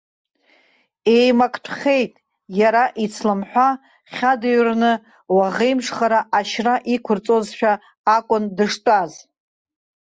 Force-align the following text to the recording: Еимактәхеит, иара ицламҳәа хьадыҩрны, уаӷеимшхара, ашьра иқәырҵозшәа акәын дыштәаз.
Еимактәхеит, 1.15 2.13
иара 2.59 2.83
ицламҳәа 3.03 3.69
хьадыҩрны, 4.13 4.93
уаӷеимшхара, 5.35 6.19
ашьра 6.37 6.75
иқәырҵозшәа 6.93 7.73
акәын 8.15 8.43
дыштәаз. 8.55 9.11